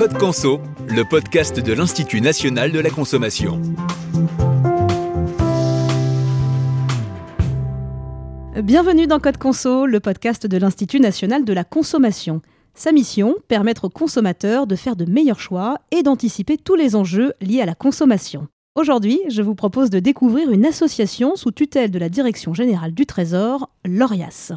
Code 0.00 0.16
Conso, 0.16 0.60
le 0.88 1.04
podcast 1.04 1.60
de 1.60 1.74
l'Institut 1.74 2.22
national 2.22 2.72
de 2.72 2.80
la 2.80 2.88
consommation. 2.88 3.60
Bienvenue 8.62 9.06
dans 9.06 9.20
Code 9.20 9.36
Conso, 9.36 9.84
le 9.84 10.00
podcast 10.00 10.46
de 10.46 10.56
l'Institut 10.56 11.00
national 11.00 11.44
de 11.44 11.52
la 11.52 11.64
consommation. 11.64 12.40
Sa 12.72 12.92
mission, 12.92 13.34
permettre 13.46 13.84
aux 13.84 13.90
consommateurs 13.90 14.66
de 14.66 14.74
faire 14.74 14.96
de 14.96 15.04
meilleurs 15.04 15.38
choix 15.38 15.82
et 15.90 16.02
d'anticiper 16.02 16.56
tous 16.56 16.76
les 16.76 16.96
enjeux 16.96 17.34
liés 17.42 17.60
à 17.60 17.66
la 17.66 17.74
consommation. 17.74 18.48
Aujourd'hui, 18.76 19.20
je 19.28 19.42
vous 19.42 19.54
propose 19.54 19.90
de 19.90 19.98
découvrir 19.98 20.50
une 20.50 20.64
association 20.64 21.36
sous 21.36 21.50
tutelle 21.50 21.90
de 21.90 21.98
la 21.98 22.08
Direction 22.08 22.54
générale 22.54 22.94
du 22.94 23.04
Trésor, 23.04 23.68
l'ORIAS. 23.84 24.54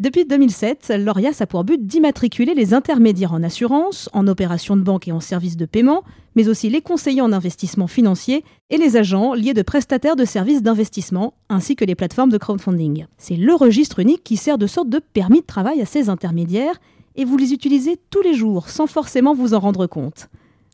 Depuis 0.00 0.24
2007, 0.24 0.92
l'ORIAS 0.96 1.38
a 1.40 1.46
pour 1.46 1.64
but 1.64 1.84
d'immatriculer 1.84 2.54
les 2.54 2.72
intermédiaires 2.72 3.32
en 3.32 3.42
assurance, 3.42 4.08
en 4.12 4.28
opérations 4.28 4.76
de 4.76 4.82
banque 4.82 5.08
et 5.08 5.12
en 5.12 5.18
services 5.18 5.56
de 5.56 5.66
paiement, 5.66 6.04
mais 6.36 6.48
aussi 6.48 6.70
les 6.70 6.82
conseillers 6.82 7.20
en 7.20 7.32
investissement 7.32 7.88
financier 7.88 8.44
et 8.70 8.76
les 8.76 8.96
agents 8.96 9.34
liés 9.34 9.54
de 9.54 9.62
prestataires 9.62 10.14
de 10.14 10.24
services 10.24 10.62
d'investissement, 10.62 11.34
ainsi 11.48 11.74
que 11.74 11.84
les 11.84 11.96
plateformes 11.96 12.30
de 12.30 12.38
crowdfunding. 12.38 13.06
C'est 13.16 13.34
le 13.34 13.52
registre 13.56 13.98
unique 13.98 14.22
qui 14.22 14.36
sert 14.36 14.56
de 14.56 14.68
sorte 14.68 14.88
de 14.88 15.00
permis 15.00 15.40
de 15.40 15.46
travail 15.46 15.82
à 15.82 15.84
ces 15.84 16.08
intermédiaires 16.08 16.78
et 17.16 17.24
vous 17.24 17.36
les 17.36 17.52
utilisez 17.52 17.98
tous 18.10 18.22
les 18.22 18.34
jours 18.34 18.68
sans 18.68 18.86
forcément 18.86 19.34
vous 19.34 19.52
en 19.52 19.58
rendre 19.58 19.88
compte. 19.88 20.28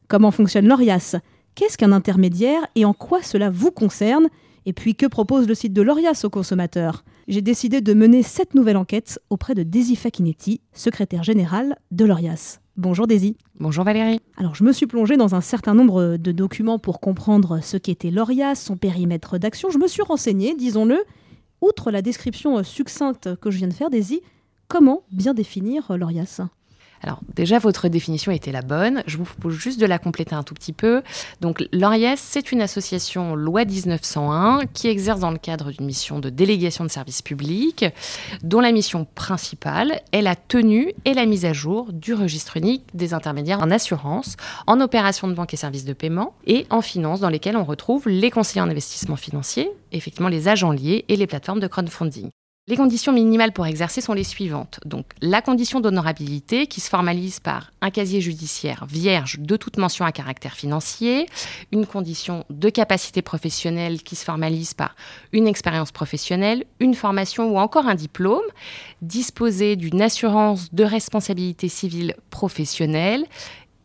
Comment 0.06 0.32
fonctionne 0.32 0.68
l'ORIAS 0.68 1.16
Qu'est-ce 1.54 1.78
qu'un 1.78 1.92
intermédiaire 1.92 2.60
et 2.74 2.84
en 2.84 2.92
quoi 2.92 3.22
cela 3.22 3.48
vous 3.48 3.70
concerne? 3.70 4.28
Et 4.66 4.74
puis 4.74 4.94
que 4.94 5.06
propose 5.06 5.48
le 5.48 5.54
site 5.54 5.72
de 5.72 5.80
l'ORIAS 5.80 6.20
aux 6.24 6.30
consommateurs? 6.30 7.04
J'ai 7.26 7.40
décidé 7.40 7.80
de 7.80 7.94
mener 7.94 8.22
cette 8.22 8.54
nouvelle 8.54 8.76
enquête 8.76 9.18
auprès 9.30 9.54
de 9.54 9.62
Daisy 9.62 9.96
Fakinetti, 9.96 10.60
secrétaire 10.74 11.22
générale 11.22 11.76
de 11.90 12.04
l'ORIAS. 12.04 12.60
Bonjour 12.76 13.06
Daisy. 13.06 13.38
Bonjour 13.58 13.82
Valérie. 13.82 14.20
Alors 14.36 14.54
je 14.54 14.62
me 14.62 14.72
suis 14.72 14.86
plongée 14.86 15.16
dans 15.16 15.34
un 15.34 15.40
certain 15.40 15.72
nombre 15.72 16.18
de 16.18 16.32
documents 16.32 16.78
pour 16.78 17.00
comprendre 17.00 17.60
ce 17.62 17.78
qu'était 17.78 18.10
l'ORIAS, 18.10 18.56
son 18.56 18.76
périmètre 18.76 19.38
d'action. 19.38 19.70
Je 19.70 19.78
me 19.78 19.88
suis 19.88 20.02
renseignée, 20.02 20.54
disons-le. 20.54 21.02
Outre 21.62 21.90
la 21.90 22.02
description 22.02 22.62
succincte 22.62 23.36
que 23.36 23.50
je 23.50 23.56
viens 23.56 23.68
de 23.68 23.72
faire, 23.72 23.88
Daisy, 23.88 24.20
comment 24.68 25.04
bien 25.10 25.32
définir 25.32 25.96
l'ORIAS? 25.96 26.42
Alors 27.04 27.20
déjà, 27.34 27.58
votre 27.58 27.88
définition 27.88 28.32
était 28.32 28.50
la 28.50 28.62
bonne. 28.62 29.02
Je 29.06 29.18
vous 29.18 29.24
propose 29.24 29.52
juste 29.52 29.78
de 29.78 29.84
la 29.84 29.98
compléter 29.98 30.34
un 30.34 30.42
tout 30.42 30.54
petit 30.54 30.72
peu. 30.72 31.02
Donc 31.42 31.62
l'ORIAS, 31.70 32.16
c'est 32.16 32.50
une 32.50 32.62
association 32.62 33.34
loi 33.34 33.66
1901 33.66 34.60
qui 34.72 34.88
exerce 34.88 35.20
dans 35.20 35.30
le 35.30 35.36
cadre 35.36 35.70
d'une 35.70 35.84
mission 35.84 36.18
de 36.18 36.30
délégation 36.30 36.82
de 36.82 36.88
services 36.88 37.20
publics, 37.20 37.84
dont 38.42 38.60
la 38.60 38.72
mission 38.72 39.06
principale 39.14 40.00
est 40.12 40.22
la 40.22 40.34
tenue 40.34 40.94
et 41.04 41.12
la 41.12 41.26
mise 41.26 41.44
à 41.44 41.52
jour 41.52 41.92
du 41.92 42.14
registre 42.14 42.56
unique 42.56 42.84
des 42.94 43.12
intermédiaires 43.12 43.60
en 43.60 43.70
assurance, 43.70 44.36
en 44.66 44.80
opération 44.80 45.28
de 45.28 45.34
banque 45.34 45.52
et 45.52 45.58
services 45.58 45.84
de 45.84 45.92
paiement 45.92 46.32
et 46.46 46.66
en 46.70 46.80
finance, 46.80 47.20
dans 47.20 47.28
lesquels 47.28 47.58
on 47.58 47.64
retrouve 47.64 48.08
les 48.08 48.30
conseillers 48.30 48.62
en 48.62 48.70
investissement 48.70 49.16
financier, 49.16 49.70
effectivement 49.92 50.30
les 50.30 50.48
agents 50.48 50.72
liés 50.72 51.04
et 51.08 51.16
les 51.16 51.26
plateformes 51.26 51.60
de 51.60 51.66
crowdfunding. 51.66 52.30
Les 52.66 52.78
conditions 52.78 53.12
minimales 53.12 53.52
pour 53.52 53.66
exercer 53.66 54.00
sont 54.00 54.14
les 54.14 54.24
suivantes. 54.24 54.80
Donc, 54.86 55.04
la 55.20 55.42
condition 55.42 55.80
d'honorabilité 55.80 56.66
qui 56.66 56.80
se 56.80 56.88
formalise 56.88 57.38
par 57.38 57.72
un 57.82 57.90
casier 57.90 58.22
judiciaire 58.22 58.86
vierge 58.88 59.38
de 59.38 59.58
toute 59.58 59.76
mention 59.76 60.06
à 60.06 60.12
caractère 60.12 60.54
financier, 60.54 61.26
une 61.72 61.84
condition 61.84 62.46
de 62.48 62.70
capacité 62.70 63.20
professionnelle 63.20 64.02
qui 64.02 64.16
se 64.16 64.24
formalise 64.24 64.72
par 64.72 64.96
une 65.32 65.46
expérience 65.46 65.92
professionnelle, 65.92 66.64
une 66.80 66.94
formation 66.94 67.52
ou 67.52 67.58
encore 67.58 67.86
un 67.86 67.94
diplôme, 67.94 68.40
disposer 69.02 69.76
d'une 69.76 70.00
assurance 70.00 70.72
de 70.72 70.84
responsabilité 70.84 71.68
civile 71.68 72.16
professionnelle 72.30 73.26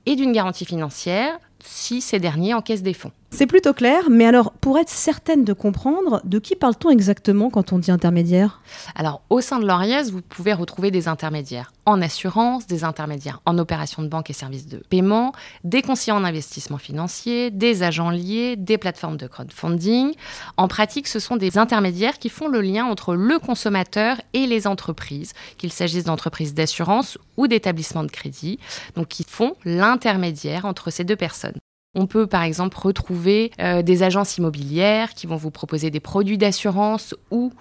et 0.05 0.16
d'une 0.16 0.31
garantie 0.31 0.64
financière 0.64 1.38
si 1.61 1.99
ces 1.99 2.19
derniers 2.19 2.53
encaissent 2.53 2.81
des 2.81 2.93
fonds. 2.93 3.11
C'est 3.31 3.45
plutôt 3.45 3.73
clair, 3.73 4.09
mais 4.09 4.25
alors 4.25 4.52
pour 4.53 4.80
être 4.80 4.89
certaine 4.89 5.45
de 5.45 5.54
comprendre, 5.54 6.20
de 6.26 6.39
qui 6.39 6.55
parle-t-on 6.55 6.89
exactement 6.89 7.49
quand 7.49 7.71
on 7.71 7.77
dit 7.77 7.92
intermédiaire? 7.92 8.61
Alors 8.95 9.21
au 9.30 9.39
sein 9.39 9.59
de 9.59 9.67
l'ORIAS, 9.67 10.09
vous 10.11 10.21
pouvez 10.21 10.52
retrouver 10.52 10.89
des 10.89 11.08
intermédiaires 11.08 11.71
en 11.86 12.02
assurance, 12.02 12.67
des 12.67 12.83
intermédiaires 12.83 13.39
en 13.45 13.58
opération 13.58 14.02
de 14.02 14.08
banque 14.08 14.30
et 14.30 14.33
services 14.33 14.67
de 14.67 14.77
paiement, 14.89 15.31
des 15.64 15.83
conseillers 15.83 16.14
en 16.14 16.23
investissement 16.23 16.80
financier, 16.80 17.52
des 17.52 17.83
agents 17.83 18.09
liés, 18.09 18.55
des 18.58 18.77
plateformes 18.77 19.17
de 19.17 19.27
crowdfunding. 19.27 20.14
En 20.58 20.67
pratique, 20.67 21.08
ce 21.08 21.20
sont 21.20 21.37
des 21.37 21.58
intermédiaires 21.58 22.20
qui 22.20 22.30
font 22.30 22.48
le 22.48 22.61
lien 22.61 22.86
entre 22.86 23.15
le 23.15 23.39
consommateur 23.39 24.17
et 24.33 24.48
les 24.48 24.67
entreprises, 24.67 25.33
qu'il 25.58 25.71
s'agisse 25.71 26.04
d'entreprises 26.04 26.55
d'assurance 26.55 27.17
ou 27.37 27.48
d'établissements 27.48 28.04
de 28.04 28.11
crédit, 28.11 28.59
donc 28.95 29.08
qui 29.08 29.23
font 29.23 29.54
l'intermédiaire 29.65 30.65
entre 30.65 30.89
ces 30.89 31.04
deux 31.04 31.15
personnes. 31.15 31.59
On 31.95 32.05
peut 32.05 32.27
par 32.27 32.44
exemple 32.44 32.77
retrouver 32.77 33.52
euh, 33.60 33.82
des 33.82 34.04
agences 34.04 34.38
immobilières 34.38 35.14
qui 35.14 35.27
vont 35.27 35.38
vous 35.38 35.52
proposer 35.52 35.89
des 35.89 36.00
produits 36.00 36.38
d'assurance 36.38 37.16
ou 37.32 37.52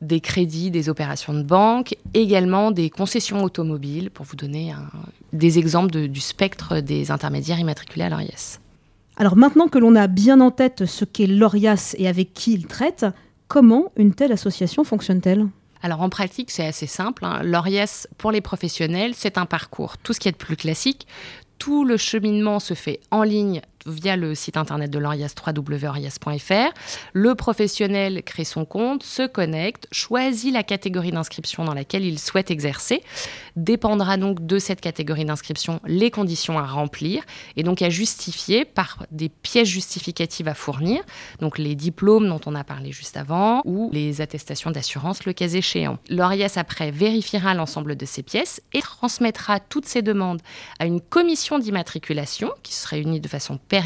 des 0.00 0.20
crédits, 0.20 0.70
des 0.70 0.88
opérations 0.88 1.34
de 1.34 1.42
banque, 1.42 1.96
également 2.14 2.70
des 2.70 2.90
concessions 2.90 3.42
automobiles, 3.42 4.10
pour 4.10 4.26
vous 4.26 4.36
donner 4.36 4.72
des 5.32 5.58
exemples 5.58 6.08
du 6.08 6.20
spectre 6.20 6.80
des 6.80 7.10
intermédiaires 7.10 7.58
immatriculés 7.58 8.04
à 8.04 8.08
l'ORIAS. 8.08 8.60
Alors 9.16 9.36
maintenant 9.36 9.66
que 9.66 9.78
l'on 9.78 9.96
a 9.96 10.06
bien 10.06 10.40
en 10.40 10.52
tête 10.52 10.86
ce 10.86 11.04
qu'est 11.04 11.26
l'ORIAS 11.26 11.96
et 11.98 12.06
avec 12.06 12.32
qui 12.32 12.52
il 12.52 12.66
traite, 12.68 13.06
comment 13.48 13.90
une 13.96 14.14
telle 14.14 14.30
association 14.30 14.84
fonctionne-t-elle? 14.84 15.48
Alors 15.82 16.02
en 16.02 16.08
pratique, 16.08 16.52
c'est 16.52 16.66
assez 16.66 16.86
simple. 16.86 17.24
Hein. 17.24 17.40
L'ORIAS 17.42 18.06
pour 18.18 18.30
les 18.30 18.40
professionnels, 18.40 19.14
c'est 19.16 19.38
un 19.38 19.46
parcours. 19.46 19.98
Tout 19.98 20.12
ce 20.12 20.20
qui 20.20 20.28
est 20.28 20.32
de 20.32 20.36
plus 20.36 20.56
classique, 20.56 21.08
tout 21.58 21.84
le 21.84 21.96
cheminement 21.96 22.60
se 22.60 22.74
fait 22.74 23.00
en 23.10 23.24
ligne 23.24 23.62
via 23.86 24.16
le 24.16 24.34
site 24.34 24.56
internet 24.56 24.90
de 24.90 24.98
l'ORIAS, 24.98 25.34
www.orias.fr. 25.46 26.74
Le 27.12 27.34
professionnel 27.34 28.22
crée 28.22 28.44
son 28.44 28.64
compte, 28.64 29.02
se 29.02 29.26
connecte, 29.26 29.86
choisit 29.92 30.52
la 30.52 30.62
catégorie 30.62 31.10
d'inscription 31.10 31.64
dans 31.64 31.74
laquelle 31.74 32.04
il 32.04 32.18
souhaite 32.18 32.50
exercer. 32.50 33.02
Dépendra 33.56 34.16
donc 34.16 34.46
de 34.46 34.58
cette 34.58 34.80
catégorie 34.80 35.24
d'inscription 35.24 35.80
les 35.86 36.10
conditions 36.10 36.58
à 36.58 36.66
remplir 36.66 37.22
et 37.56 37.62
donc 37.62 37.82
à 37.82 37.90
justifier 37.90 38.64
par 38.64 39.06
des 39.10 39.28
pièces 39.28 39.68
justificatives 39.68 40.48
à 40.48 40.54
fournir, 40.54 41.02
donc 41.40 41.58
les 41.58 41.74
diplômes 41.74 42.28
dont 42.28 42.40
on 42.46 42.54
a 42.54 42.64
parlé 42.64 42.92
juste 42.92 43.16
avant 43.16 43.62
ou 43.64 43.90
les 43.92 44.20
attestations 44.20 44.70
d'assurance 44.70 45.24
le 45.24 45.32
cas 45.32 45.48
échéant. 45.48 45.98
L'ORIAS 46.08 46.54
après 46.56 46.90
vérifiera 46.90 47.54
l'ensemble 47.54 47.96
de 47.96 48.06
ces 48.06 48.22
pièces 48.22 48.62
et 48.72 48.80
transmettra 48.80 49.60
toutes 49.60 49.86
ces 49.86 50.02
demandes 50.02 50.40
à 50.78 50.86
une 50.86 51.00
commission 51.00 51.58
d'immatriculation 51.58 52.52
qui 52.62 52.74
se 52.74 52.86
réunit 52.86 53.20
de 53.20 53.28
façon 53.28 53.56
périodique 53.56 53.77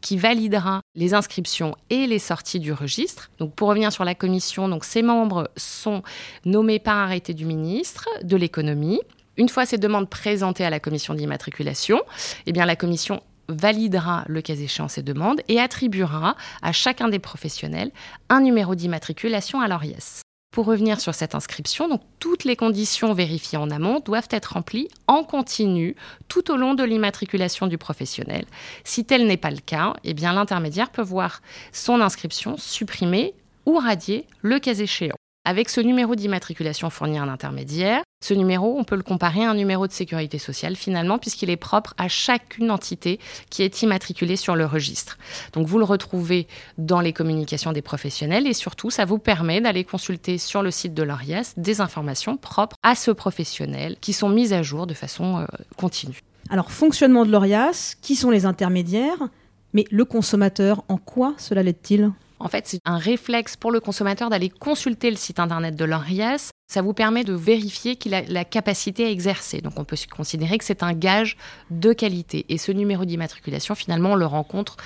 qui 0.00 0.16
validera 0.16 0.80
les 0.94 1.14
inscriptions 1.14 1.74
et 1.90 2.06
les 2.06 2.18
sorties 2.18 2.60
du 2.60 2.72
registre. 2.72 3.30
Donc 3.38 3.54
pour 3.54 3.68
revenir 3.68 3.92
sur 3.92 4.04
la 4.04 4.14
commission, 4.14 4.68
donc 4.68 4.84
ces 4.84 5.02
membres 5.02 5.50
sont 5.56 6.02
nommés 6.44 6.78
par 6.78 6.96
arrêté 6.96 7.34
du 7.34 7.44
ministre 7.44 8.08
de 8.22 8.36
l'économie. 8.36 9.00
Une 9.36 9.48
fois 9.48 9.66
ces 9.66 9.78
demandes 9.78 10.08
présentées 10.08 10.64
à 10.64 10.70
la 10.70 10.80
commission 10.80 11.14
d'immatriculation, 11.14 12.00
eh 12.46 12.52
bien 12.52 12.64
la 12.64 12.76
commission 12.76 13.22
validera 13.48 14.24
le 14.26 14.40
cas 14.40 14.54
échéant 14.54 14.88
ces 14.88 15.02
demandes 15.02 15.40
et 15.48 15.60
attribuera 15.60 16.36
à 16.62 16.72
chacun 16.72 17.08
des 17.08 17.18
professionnels 17.18 17.90
un 18.28 18.40
numéro 18.40 18.74
d'immatriculation 18.74 19.60
à 19.60 19.68
l'ORIES. 19.68 20.25
Pour 20.56 20.64
revenir 20.64 21.02
sur 21.02 21.14
cette 21.14 21.34
inscription, 21.34 21.86
donc 21.86 22.00
toutes 22.18 22.44
les 22.44 22.56
conditions 22.56 23.12
vérifiées 23.12 23.58
en 23.58 23.70
amont 23.70 24.00
doivent 24.00 24.28
être 24.30 24.54
remplies 24.54 24.88
en 25.06 25.22
continu 25.22 25.96
tout 26.28 26.50
au 26.50 26.56
long 26.56 26.72
de 26.72 26.82
l'immatriculation 26.82 27.66
du 27.66 27.76
professionnel. 27.76 28.46
Si 28.82 29.04
tel 29.04 29.26
n'est 29.26 29.36
pas 29.36 29.50
le 29.50 29.58
cas, 29.58 29.92
eh 30.02 30.14
bien 30.14 30.32
l'intermédiaire 30.32 30.88
peut 30.88 31.02
voir 31.02 31.42
son 31.72 32.00
inscription 32.00 32.56
supprimée 32.56 33.34
ou 33.66 33.76
radiée 33.76 34.24
le 34.40 34.58
cas 34.58 34.72
échéant. 34.72 35.16
Avec 35.48 35.68
ce 35.68 35.80
numéro 35.80 36.16
d'immatriculation 36.16 36.90
fourni 36.90 37.18
à 37.18 37.22
un 37.22 37.28
intermédiaire, 37.28 38.02
ce 38.20 38.34
numéro, 38.34 38.76
on 38.76 38.82
peut 38.82 38.96
le 38.96 39.04
comparer 39.04 39.44
à 39.44 39.50
un 39.52 39.54
numéro 39.54 39.86
de 39.86 39.92
sécurité 39.92 40.38
sociale 40.38 40.74
finalement, 40.74 41.18
puisqu'il 41.18 41.50
est 41.50 41.56
propre 41.56 41.94
à 41.98 42.08
chacune 42.08 42.72
entité 42.72 43.20
qui 43.48 43.62
est 43.62 43.82
immatriculée 43.82 44.34
sur 44.34 44.56
le 44.56 44.66
registre. 44.66 45.18
Donc 45.52 45.68
vous 45.68 45.78
le 45.78 45.84
retrouvez 45.84 46.48
dans 46.78 46.98
les 46.98 47.12
communications 47.12 47.70
des 47.70 47.80
professionnels 47.80 48.48
et 48.48 48.54
surtout, 48.54 48.90
ça 48.90 49.04
vous 49.04 49.20
permet 49.20 49.60
d'aller 49.60 49.84
consulter 49.84 50.36
sur 50.36 50.62
le 50.62 50.72
site 50.72 50.94
de 50.94 51.04
l'ORIAS 51.04 51.52
des 51.56 51.80
informations 51.80 52.36
propres 52.36 52.74
à 52.82 52.96
ce 52.96 53.12
professionnel 53.12 53.98
qui 54.00 54.14
sont 54.14 54.28
mises 54.28 54.52
à 54.52 54.64
jour 54.64 54.88
de 54.88 54.94
façon 54.94 55.38
euh, 55.38 55.46
continue. 55.76 56.22
Alors, 56.50 56.72
fonctionnement 56.72 57.24
de 57.24 57.30
l'ORIAS, 57.30 57.94
qui 58.02 58.16
sont 58.16 58.30
les 58.30 58.46
intermédiaires 58.46 59.28
mais 59.72 59.84
le 59.90 60.06
consommateur, 60.06 60.84
en 60.88 60.96
quoi 60.96 61.34
cela 61.36 61.62
l'aide-t-il? 61.62 62.10
En 62.38 62.48
fait, 62.48 62.66
c'est 62.66 62.80
un 62.84 62.98
réflexe 62.98 63.56
pour 63.56 63.70
le 63.70 63.80
consommateur 63.80 64.30
d'aller 64.30 64.50
consulter 64.50 65.10
le 65.10 65.16
site 65.16 65.40
internet 65.40 65.74
de 65.74 65.84
l'ORIAS. 65.84 66.50
Ça 66.70 66.82
vous 66.82 66.92
permet 66.92 67.24
de 67.24 67.32
vérifier 67.32 67.96
qu'il 67.96 68.14
a 68.14 68.22
la 68.22 68.44
capacité 68.44 69.06
à 69.06 69.10
exercer. 69.10 69.60
Donc 69.60 69.74
on 69.76 69.84
peut 69.84 69.96
considérer 70.14 70.58
que 70.58 70.64
c'est 70.64 70.82
un 70.82 70.92
gage 70.92 71.36
de 71.70 71.92
qualité. 71.92 72.44
Et 72.48 72.58
ce 72.58 72.72
numéro 72.72 73.04
d'immatriculation, 73.04 73.74
finalement, 73.74 74.12
on 74.12 74.16
le 74.16 74.26
rencontre 74.26 74.76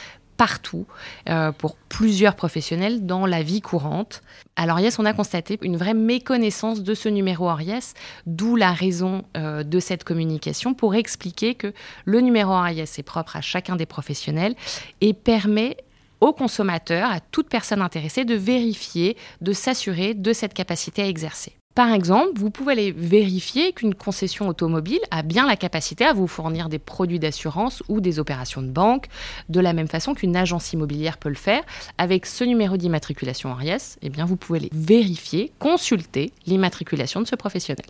partout 0.40 0.86
euh, 1.28 1.52
pour 1.52 1.76
plusieurs 1.76 2.34
professionnels 2.34 3.04
dans 3.04 3.26
la 3.26 3.42
vie 3.42 3.60
courante. 3.60 4.22
À 4.56 4.64
l'ORIES, 4.64 4.92
on 4.98 5.04
a 5.04 5.12
constaté 5.12 5.58
une 5.60 5.76
vraie 5.76 5.92
méconnaissance 5.92 6.82
de 6.82 6.94
ce 6.94 7.10
numéro 7.10 7.50
ORIES, 7.50 7.92
d'où 8.24 8.56
la 8.56 8.72
raison 8.72 9.24
euh, 9.36 9.64
de 9.64 9.80
cette 9.80 10.02
communication 10.02 10.72
pour 10.72 10.94
expliquer 10.94 11.56
que 11.56 11.74
le 12.06 12.20
numéro 12.22 12.52
ORIES 12.52 12.84
est 12.96 13.02
propre 13.02 13.36
à 13.36 13.42
chacun 13.42 13.76
des 13.76 13.84
professionnels 13.84 14.54
et 15.02 15.12
permet 15.12 15.76
aux 16.20 16.32
consommateurs, 16.32 17.10
à 17.10 17.20
toute 17.20 17.48
personne 17.48 17.82
intéressée, 17.82 18.24
de 18.24 18.34
vérifier, 18.34 19.16
de 19.40 19.52
s'assurer 19.52 20.14
de 20.14 20.32
cette 20.32 20.54
capacité 20.54 21.02
à 21.02 21.06
exercer. 21.06 21.56
Par 21.76 21.92
exemple, 21.92 22.32
vous 22.34 22.50
pouvez 22.50 22.72
aller 22.72 22.90
vérifier 22.90 23.72
qu'une 23.72 23.94
concession 23.94 24.48
automobile 24.48 24.98
a 25.12 25.22
bien 25.22 25.46
la 25.46 25.54
capacité 25.54 26.04
à 26.04 26.12
vous 26.12 26.26
fournir 26.26 26.68
des 26.68 26.80
produits 26.80 27.20
d'assurance 27.20 27.84
ou 27.88 28.00
des 28.00 28.18
opérations 28.18 28.60
de 28.60 28.70
banque, 28.70 29.06
de 29.48 29.60
la 29.60 29.72
même 29.72 29.86
façon 29.86 30.14
qu'une 30.14 30.34
agence 30.34 30.72
immobilière 30.72 31.16
peut 31.16 31.28
le 31.28 31.36
faire. 31.36 31.62
Avec 31.96 32.26
ce 32.26 32.42
numéro 32.42 32.76
d'immatriculation 32.76 33.52
ARIES, 33.52 33.96
eh 34.02 34.08
bien, 34.08 34.24
vous 34.24 34.34
pouvez 34.36 34.58
aller 34.58 34.70
vérifier, 34.72 35.52
consulter 35.60 36.32
l'immatriculation 36.44 37.20
de 37.20 37.26
ce 37.26 37.36
professionnel. 37.36 37.86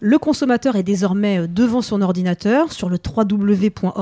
Le 0.00 0.18
consommateur 0.18 0.76
est 0.76 0.82
désormais 0.82 1.46
devant 1.46 1.82
son 1.82 2.00
ordinateur 2.00 2.72
sur 2.72 2.88
le 2.88 2.96
www.orias.fr 2.96 3.94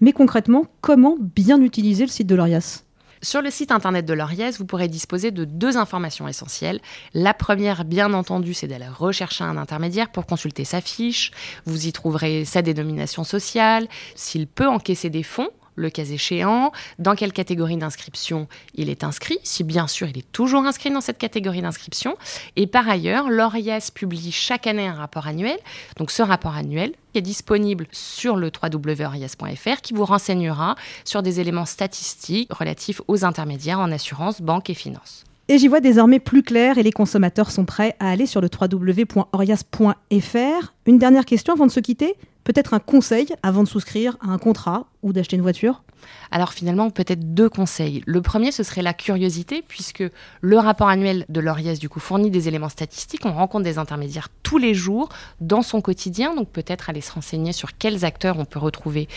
mais 0.00 0.12
concrètement, 0.12 0.66
comment 0.80 1.16
bien 1.18 1.60
utiliser 1.60 2.04
le 2.04 2.10
site 2.10 2.26
de 2.26 2.34
l'ORIAS 2.34 2.84
sur 3.20 3.42
le 3.42 3.50
site 3.50 3.72
internet 3.72 4.06
de 4.06 4.14
l'ORIAS, 4.14 4.58
vous 4.58 4.64
pourrez 4.64 4.86
disposer 4.86 5.32
de 5.32 5.44
deux 5.44 5.76
informations 5.76 6.28
essentielles. 6.28 6.80
La 7.14 7.34
première, 7.34 7.84
bien 7.84 8.12
entendu, 8.14 8.54
c'est 8.54 8.68
d'aller 8.68 8.86
rechercher 8.86 9.42
un 9.42 9.56
intermédiaire 9.56 10.10
pour 10.10 10.24
consulter 10.24 10.64
sa 10.64 10.80
fiche. 10.80 11.32
Vous 11.64 11.88
y 11.88 11.92
trouverez 11.92 12.44
sa 12.44 12.62
dénomination 12.62 13.24
sociale, 13.24 13.88
s'il 14.14 14.46
peut 14.46 14.68
encaisser 14.68 15.10
des 15.10 15.24
fonds 15.24 15.50
le 15.78 15.90
cas 15.90 16.04
échéant, 16.04 16.72
dans 16.98 17.14
quelle 17.14 17.32
catégorie 17.32 17.76
d'inscription 17.76 18.48
il 18.74 18.90
est 18.90 19.04
inscrit, 19.04 19.38
si 19.42 19.64
bien 19.64 19.86
sûr 19.86 20.08
il 20.08 20.18
est 20.18 20.32
toujours 20.32 20.64
inscrit 20.64 20.90
dans 20.90 21.00
cette 21.00 21.18
catégorie 21.18 21.62
d'inscription. 21.62 22.16
Et 22.56 22.66
par 22.66 22.88
ailleurs, 22.88 23.30
l'ORIAS 23.30 23.90
publie 23.94 24.32
chaque 24.32 24.66
année 24.66 24.86
un 24.86 24.94
rapport 24.94 25.26
annuel. 25.26 25.58
Donc 25.96 26.10
ce 26.10 26.22
rapport 26.22 26.56
annuel 26.56 26.92
est 27.14 27.22
disponible 27.22 27.86
sur 27.92 28.36
le 28.36 28.50
www.orias.fr 28.50 29.80
qui 29.82 29.94
vous 29.94 30.04
renseignera 30.04 30.76
sur 31.04 31.22
des 31.22 31.40
éléments 31.40 31.64
statistiques 31.64 32.52
relatifs 32.52 33.00
aux 33.08 33.24
intermédiaires 33.24 33.80
en 33.80 33.90
assurance, 33.92 34.40
banque 34.42 34.70
et 34.70 34.74
finance. 34.74 35.24
Et 35.50 35.56
j'y 35.56 35.68
vois 35.68 35.80
désormais 35.80 36.20
plus 36.20 36.42
clair 36.42 36.76
et 36.76 36.82
les 36.82 36.92
consommateurs 36.92 37.50
sont 37.50 37.64
prêts 37.64 37.96
à 38.00 38.10
aller 38.10 38.26
sur 38.26 38.42
le 38.42 38.50
www.orias.fr. 38.52 39.64
Une 40.86 40.98
dernière 40.98 41.24
question 41.24 41.54
avant 41.54 41.66
de 41.66 41.70
se 41.70 41.80
quitter 41.80 42.16
peut-être 42.48 42.72
un 42.72 42.80
conseil 42.80 43.28
avant 43.42 43.62
de 43.62 43.68
souscrire 43.68 44.16
à 44.22 44.28
un 44.28 44.38
contrat 44.38 44.86
ou 45.02 45.12
d'acheter 45.12 45.36
une 45.36 45.42
voiture 45.42 45.82
alors 46.30 46.52
finalement, 46.52 46.90
peut-être 46.90 47.34
deux 47.34 47.48
conseils. 47.48 48.02
Le 48.06 48.22
premier, 48.22 48.52
ce 48.52 48.62
serait 48.62 48.82
la 48.82 48.94
curiosité, 48.94 49.64
puisque 49.66 50.04
le 50.40 50.58
rapport 50.58 50.88
annuel 50.88 51.24
de 51.28 51.40
l'ORIES, 51.40 51.78
du 51.78 51.88
coup, 51.88 51.98
fournit 51.98 52.30
des 52.30 52.46
éléments 52.46 52.68
statistiques. 52.68 53.22
On 53.24 53.32
rencontre 53.32 53.64
des 53.64 53.78
intermédiaires 53.78 54.28
tous 54.44 54.58
les 54.58 54.74
jours 54.74 55.08
dans 55.40 55.62
son 55.62 55.80
quotidien, 55.80 56.36
donc 56.36 56.50
peut-être 56.50 56.88
aller 56.88 57.00
se 57.00 57.12
renseigner 57.12 57.52
sur 57.52 57.76
quels 57.76 58.04
acteurs 58.04 58.38
on 58.38 58.44
peut 58.44 58.60
retrouver 58.60 59.08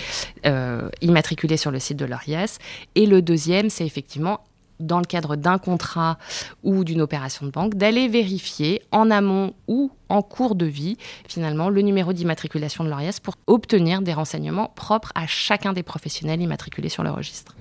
euh, 0.48 0.90
immatriculés 1.02 1.58
sur 1.58 1.70
le 1.70 1.80
site 1.80 1.98
de 1.98 2.06
l'ORIES. 2.06 2.58
Et 2.96 3.06
le 3.06 3.22
deuxième, 3.22 3.70
c'est 3.70 3.86
effectivement 3.86 4.42
dans 4.82 5.00
le 5.00 5.06
cadre 5.06 5.36
d'un 5.36 5.58
contrat 5.58 6.18
ou 6.64 6.84
d'une 6.84 7.02
opération 7.02 7.46
de 7.46 7.52
banque, 7.52 7.76
d'aller 7.76 8.08
vérifier 8.08 8.82
en 8.92 9.12
amont 9.12 9.54
ou 9.68 9.92
en 10.10 10.22
cours 10.22 10.56
de 10.56 10.66
vie, 10.66 10.98
finalement, 11.28 11.70
le 11.70 11.82
numéro 11.82 12.14
d'immatriculation 12.14 12.84
de 12.84 12.90
l'ORIAS 12.90 13.20
pour 13.22 13.36
obtenir 13.48 14.02
des 14.02 14.14
renseignements 14.14 14.72
propres 14.76 15.12
à 15.16 15.28
chacun 15.28 15.74
des 15.74 15.84
professionnels 15.84 16.42
immatriculés 16.42 16.90
sur 16.90 17.04
le 17.04 17.12
registre. 17.12 17.56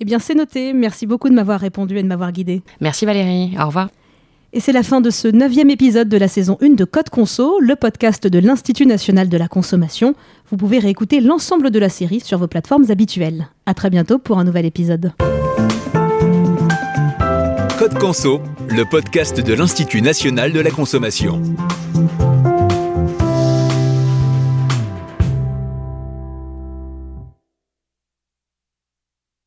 Eh 0.00 0.04
bien, 0.04 0.18
c'est 0.18 0.34
noté. 0.34 0.72
Merci 0.72 1.06
beaucoup 1.06 1.28
de 1.28 1.34
m'avoir 1.34 1.60
répondu 1.60 1.98
et 1.98 2.02
de 2.02 2.08
m'avoir 2.08 2.32
guidé. 2.32 2.62
Merci 2.80 3.06
Valérie. 3.06 3.56
Au 3.58 3.66
revoir. 3.66 3.88
Et 4.52 4.60
c'est 4.60 4.72
la 4.72 4.82
fin 4.82 5.00
de 5.00 5.10
ce 5.10 5.28
neuvième 5.28 5.70
épisode 5.70 6.08
de 6.08 6.16
la 6.16 6.28
saison 6.28 6.56
1 6.62 6.70
de 6.70 6.84
Code 6.84 7.10
Conso, 7.10 7.60
le 7.60 7.76
podcast 7.76 8.26
de 8.26 8.38
l'Institut 8.38 8.86
national 8.86 9.28
de 9.28 9.36
la 9.36 9.48
consommation. 9.48 10.14
Vous 10.50 10.56
pouvez 10.56 10.78
réécouter 10.78 11.20
l'ensemble 11.20 11.70
de 11.70 11.78
la 11.78 11.88
série 11.88 12.20
sur 12.20 12.38
vos 12.38 12.46
plateformes 12.46 12.90
habituelles. 12.90 13.48
À 13.66 13.74
très 13.74 13.90
bientôt 13.90 14.18
pour 14.18 14.38
un 14.38 14.44
nouvel 14.44 14.64
épisode. 14.64 15.12
Code 17.86 17.98
Conso, 18.00 18.42
le 18.68 18.84
podcast 18.84 19.38
de 19.38 19.54
l'Institut 19.54 20.02
national 20.02 20.50
de 20.52 20.58
la 20.58 20.70
consommation. 20.70 21.40